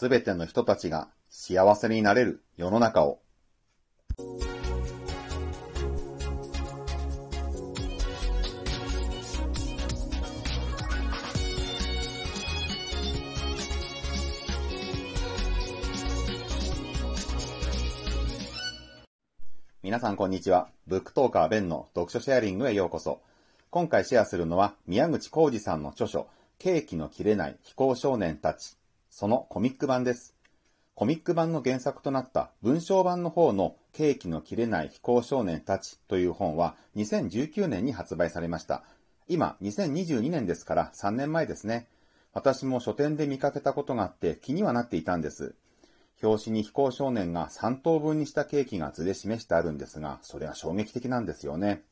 [0.00, 3.20] すべての人たちが幸せになれる世の中を。
[19.82, 20.70] 皆さんこんにちは。
[20.86, 23.20] ブックトーカーベンの読書シェアリングへようこそ。
[23.68, 26.26] 今回シェアするのは宮口浩二さんの著書、
[26.58, 28.79] ケーキの切れない非行少年たち。
[29.10, 30.34] そのコミック版です。
[30.94, 38.84] コミック版の原作となった文章版の方のケーキの切れない非行少年たちという本は2019年に発売されました。
[39.28, 41.88] 今、2022年ですから3年前ですね。
[42.32, 45.54] 私も書店で見かけたことがあって気にはなっていたんです。
[46.22, 51.82] 表紙に非行少年が3等分にしたケーキが図で示してあるんですが、それは衝撃的なんですよね。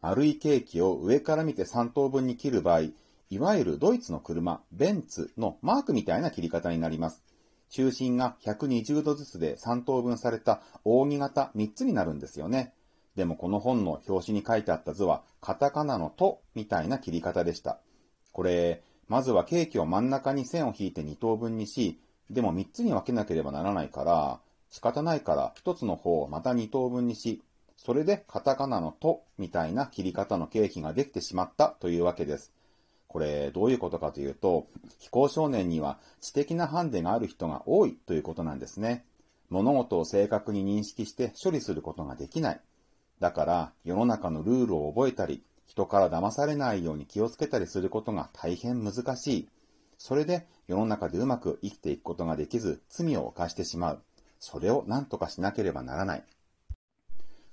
[0.00, 2.90] 丸いケーキを上から見て3等分に切る場合、
[3.32, 7.24] いわゆるドイツの車、ベンツのマークみたいな切り方になります。
[7.70, 12.74] 中心が120度ずつで3等分された扇形3つになるんですよね。
[13.16, 17.80] でもこの本の表紙に書いてあった図は、カタカナのとみたいな切り方でした。
[18.32, 27.42] これ、まずはケーキを真ん中に線を引いて2等分にし、でも3つに分けなければならないから、仕方ないから1つの方をまた2等分にし、
[27.78, 32.52] それでカタカナのとみたいな切り方のケーキができてしまったというわけです。
[33.12, 34.68] これ、どういうことかというと、
[34.98, 39.04] 非行少年には知的なハンデがある人が多いということなんですね。
[39.50, 42.60] 物事を正確に認識して処理することができない。
[43.20, 49.48] だから、世の中のルールを覚えたり、人から騙されないように気をつけたりすることが大変難しい。
[49.98, 54.02] それで世の中でうまく生きていくことができず罪を犯してしまう。
[54.40, 56.24] それを何とかしなければならない。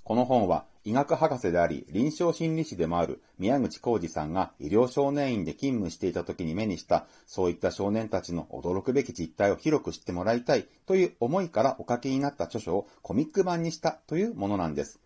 [0.09, 14.99] この本は医学博士であり臨床心理士でもある宮口浩二さんが医療少年院で勤務していた時に目にしたそういった少年たちの驚くべき実態を広く知ってもらいたいという思いからお書きになった著書をコミック版にしたというものなんです。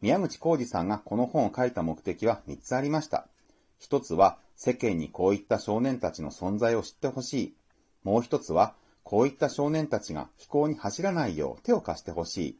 [0.00, 3.28] 宮口浩二さんがこの本を書いた目的は3つありました。
[3.78, 7.54] 一つは世間にこういった少年たちの存在を知ってほしい。
[8.02, 12.58] もう一つは、こういった少年たちが飛行に走らないよう手を貸してほしい。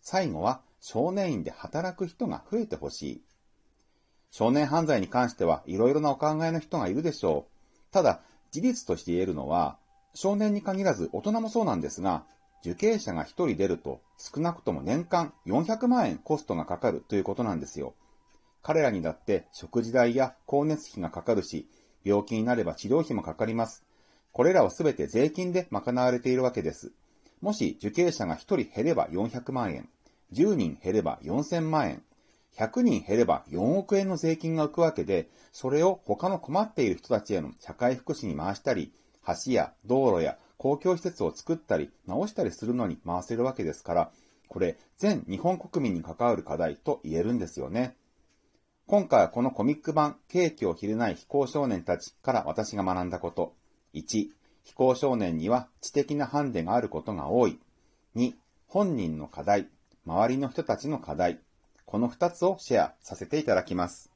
[0.00, 3.22] 最後は、少年院で働く人が増えてほしい。
[4.30, 7.92] 少年犯罪に関してはいろいろなお考えの人がいるでしょう。
[7.92, 9.78] ただ、事実として言えるのは、
[10.14, 12.24] 少年に限らず大人もそうなんですが、
[12.62, 17.94] 受刑者が一人出ると少なくとも年間400万円コストがかかるということなんですよ。
[18.62, 21.68] 彼らにだって食事代や光熱費がかかるし、
[22.04, 23.84] 病気になれば治療費もかかります。
[24.32, 26.92] これらはすべて税金で賄われているわけです。
[27.40, 29.88] もし受刑者が1人減れば400万円、
[30.32, 32.02] 10人減れば4000万円、
[32.56, 38.92] 100人減れば4億円の税金が浮くわけで、それを他の困っている人たちへの社会福祉に回したり、
[39.26, 44.10] 橋や道路や公共施設を作ったり直したりするのに回せるわけですから、
[44.48, 47.96] これ全日本国民に関わる課題と言えるんですよね。
[48.86, 53.54] 今回はこのコミック版、ケーキを切れない非行少年たちから私が学んだこと。
[53.94, 54.28] 1、
[54.64, 57.60] 非行少年には知的なハンデがあることが多い。
[58.16, 58.34] 2、
[58.66, 59.68] 本人の課題、
[60.06, 61.40] 周りの人たちの課題。
[61.84, 64.10] この2つをシェアさせていただきます。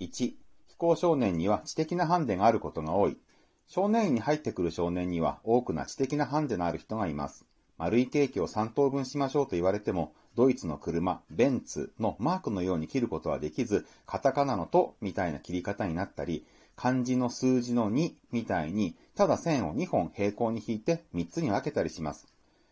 [0.00, 0.36] 1、非
[0.78, 3.16] 行少年には知的なハンデがあることが多い。
[3.66, 7.44] 少年院に入ってくる少年には多くな知的なハンデのある人がいます。
[7.76, 16.46] 丸いケーキを3等分しましょうと言われても、ドイツの車、ベンツのマークのように切ることはできず、カタカナのとみたいな切り方になったり、
[16.76, 22.27] 漢字の数字の2みたいに、ただ線を2本平行に引いて3つに分けたりします。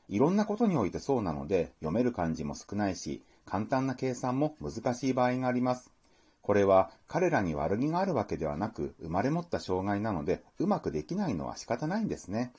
[0.09, 5.93] いろんなことにおいてそうなので、読める漢字も少ないし、簡単な計算も難しい場合があります。
[6.43, 12.53] これは彼らに悪気があるわけではなく、生まれ持った障害なので、うまくできないのは仕方ないんですね。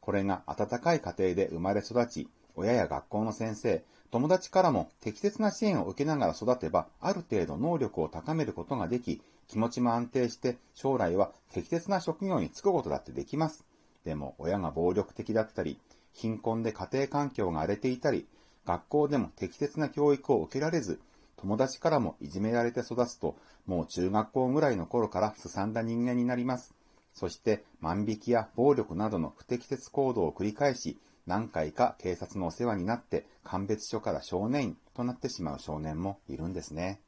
[0.00, 13.64] これが温かい家庭で生まれ育ち、親や学校の先生、友達からも適切な支援を受けながら育てば、ある程度能力を高めることができ、気持ちも安定して、将来は適切な職業に就くことだってできます。
[14.04, 15.78] でも、親が暴力的だったり、
[16.18, 18.26] 貧困で家庭環境が荒れていたり、
[18.66, 21.00] 学校でも適切な教育を受けられず、
[21.36, 23.36] 友達からもいじめられて育つと、
[23.66, 26.74] もう中学校ぐらいの頃からすさんだ人間になります。
[27.14, 37.00] そして万引きや暴力などの不適切行動を繰り返し、何回か警察のお世話になって鑑別所から少年院となってしまう少年もいるんですね。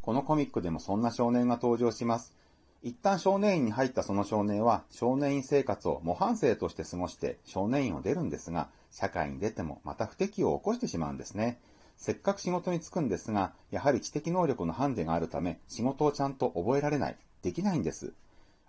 [0.00, 2.34] このコミックでもそんな少年が登場します。
[2.84, 11.60] 一旦少年院に入ったその少年は少年院生活を模範生として過ごして少年院を出るんですが、社会に出てもまた不適を起こしてしまうんですね。
[11.96, 18.14] せっかく仕事に就くんですが、やはり知的能力のハンデがあるため仕事をちゃんと覚えられない、できないんです。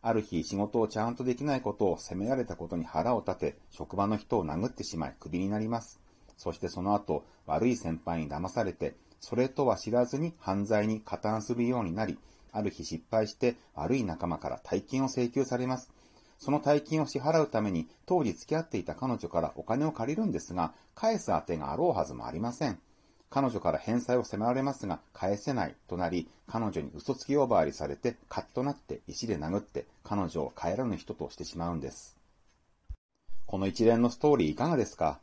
[0.04, 6.00] ある日仕事をちゃんとできないことを責められたことに腹を立て、職場の人を殴ってしまいクビになります。
[6.38, 12.19] そしてその後、悪い先輩に騙されて、それとは知らずに犯罪に加担するようになり、
[12.54, 15.92] ある日失敗して悪い仲間から大金を請求されます。
[16.40, 22.80] その大金を支払うために当時付き合っていた彼女からお金を借りるんですが、返す当てがあろうはずもありません。
[23.30, 32.16] 彼女から返済を迫られますが、返せないとなり、彼女に嘘つき呼ばわりされて、カッとなって石で殴って、彼女を帰らぬ人としてしまうんです。
[33.48, 35.20] この一連のストーリーいかがですか？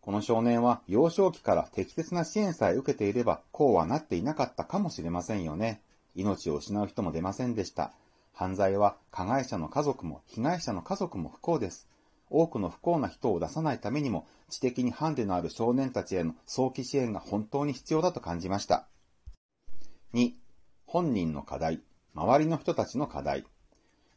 [0.00, 5.80] この少年は幼少期から適切な支援さえ受けていれば、こうはなっていなかったかもしれませんよね。
[6.16, 7.92] 命を失う人も出ませんでした。
[8.32, 11.88] 犯罪は加害者の家族も被害者の家族も不幸です。
[12.28, 18.88] 多くの不幸な人を出さないためにも、知的にハンデのある少年たちへの早期支援が本当に必要だと感じました。
[20.14, 20.32] 2、
[20.86, 21.82] 本人の課題、
[22.14, 23.44] 周りの人たちの課題。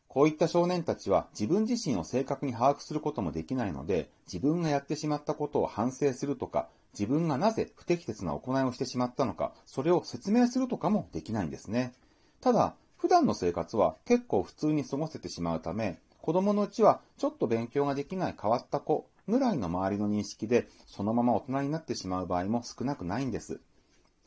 [0.07, 11.93] こういった少年たちは自分自身を正確に把握することもできないので、自分がやってしまったことを反省するとか、自分がなぜ不適切な行いをしてしまったのか、それを説明するとかもできないんですね。
[12.41, 23.61] ただ、普段の生活は結構普通に過ごせてしまうため、子供のうちはちょっと勉強ができない変わった子ぐらいの周りの認識でそのまま大人になってしまう場合も少なくないんです。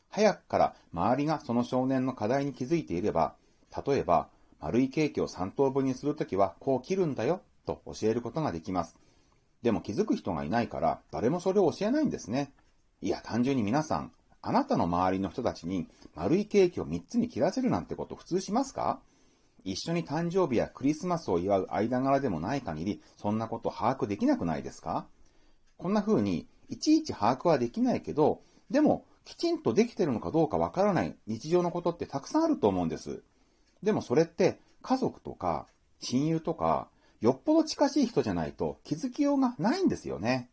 [0.09, 3.35] 早くから周りがその少年の課題に気づいていれば、
[3.85, 8.95] 例えば丸いケーキを3等分にするときはこう切るんだよと教えることができます。
[9.63, 12.51] でも気づく人がいないから誰もそれを教えないんですね。
[13.01, 14.11] いや単純に皆さん、
[14.41, 18.99] あなたの周りの人たちに丸いケーキを3つに切らせるなんてこと普通しますか？
[19.63, 25.07] 一緒に誕生日やクリスマスを祝う間柄でもない限り、そんなこと把握できなくないですか？
[25.77, 33.23] こんな風に、いちいち把握はできないけど、でも、きちんとできてるのかどうかわからない日常のことってたくさんあると思うんです。
[33.81, 35.67] でもそれって、家族とか、
[36.01, 36.89] 親友とか、
[37.23, 40.49] よっぽど近しい人じゃないと気づきようがないんですよね。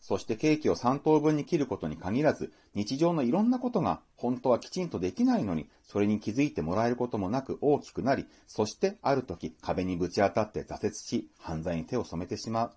[0.00, 12.72] そしてケーキを3等分に切ることに限らず、日常のいろんなことが本当はきちんとできないのに、それに気づいてもらえることもなく大きくなり、そしてある時壁にぶち当たって挫折し、犯罪に手を染めてしまう。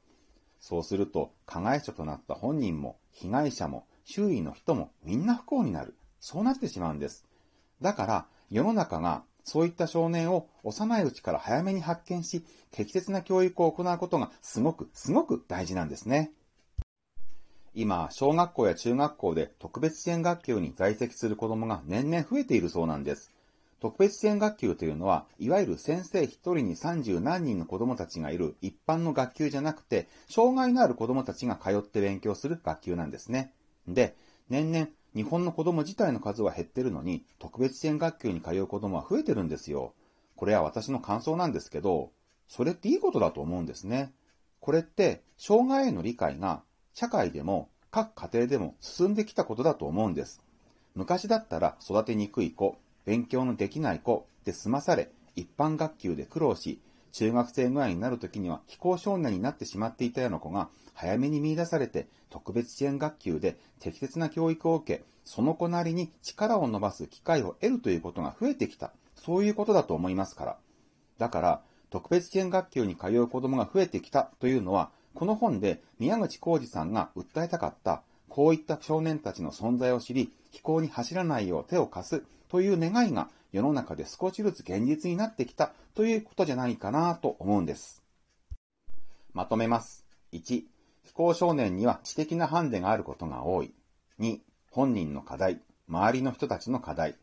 [0.59, 5.95] そうすると、加害者となった本人も、被害者も、周囲の人もみんな不幸になる。
[6.19, 7.25] そうなってしまうんです。
[7.81, 16.31] だから、世の中がそういった少年を幼いうちから早めに発見し、適切な教育を行うことがすごく、すごく大事なんですね。
[17.75, 23.31] 今、小学校や中学校で特別支援学級に在籍する子供が年々増えているそうなんです。
[23.79, 33.53] 特別支援学級というのは、いわゆる先生一人に三十何人の子供たちがいる一般の学級じゃなくて、障害のある子供たちが通って勉強する学級なんですね。
[33.87, 34.15] で、
[34.49, 39.93] 年々、日本の子供自体の数は減ってるのに、特別支援学級に通う子供は増えてるんですよ。
[40.35, 42.11] これは私の感想なんですけど、
[42.47, 44.13] それっていいことだと思うんですね。
[44.59, 46.61] これって、障害への理解が
[46.93, 50.41] 社会でも各家庭でも進んできたことだと思うんです。
[50.95, 68.91] 昔だったら育てにくい子、勉強のできない子で済まされ、一般学級で苦労し、中学生ぐらいになる時には非行少年になってしまっていたような子が早めに見出されて特別支援学級で適切な教育を受け、その子なりに力を伸ばす機会を得るということが増えてきた。
[69.15, 70.57] そういうことだと思いますから。
[71.17, 88.03] だから、特別支援学級に通う子供が増えてきたというのは、この本で宮口浩二さんが訴えたかった、こういった少年たちの存在を知り、飛行に走らないよう手を貸すという願いが世の中で少しずつ現実になってきたということじゃないかなと思うんです。
[89.33, 90.05] まとめます。
[90.33, 90.63] 1、
[91.03, 93.73] 非行少年には知的なハンデがあることが多い。
[94.19, 94.39] 2、
[94.71, 97.15] 本人の課題、周りの人たちの課題。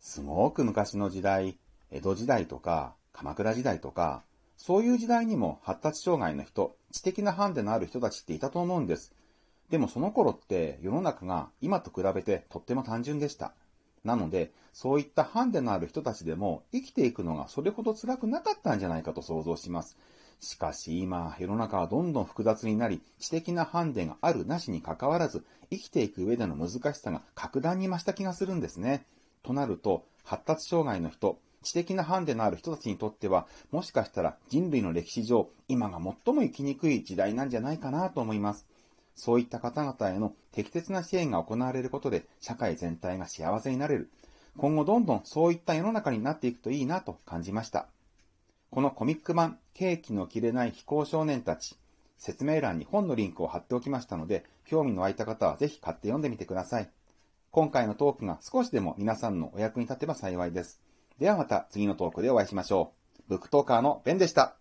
[0.00, 1.58] すごく昔の時代、
[1.90, 4.22] 江戸時代とか、鎌倉時代とか、
[4.56, 9.14] そういう時代にも発達障害の人、知的なハンデのある人たちっていたと思うんです。
[9.70, 13.52] でもその頃って世の中が今と比べてとっても単純でした。
[14.06, 19.96] なので、そういったハンデのある人たちでも生きていくのがそれほど辛くなかったんじゃないかと想像します。
[20.40, 29.06] しかし今、世の中はどんどん複雑になり、知的なハンデがあるなしに関わらず、生きていく上での難しさが格段に増した気がするんですね。
[29.42, 38.66] となると、発達障害の人、知的なハンデのある人たちにとっては、もしかしたら人類の歴史上、今が最も生きにくい時代なんじゃないかなと思います。
[39.16, 44.10] そういった方々への適切な支援が行われることで、社会全体が幸せになれる。
[44.56, 47.88] 今後どんどんそういった世の中になっていくといいなと感じました。
[48.70, 51.76] このコミック版、ケーキの切れない非行少年たち、
[52.18, 56.90] 説明欄に本のリンクを貼っておきましたので、興味の湧いた方はぜひ買って読んでみてください。
[57.50, 60.80] 今回のトークが少しでも皆さんのお役に立てば幸いです。
[61.18, 63.22] ではまた次のトークでお会いしましょう。
[63.28, 64.56] ブックトーカーのベンでした。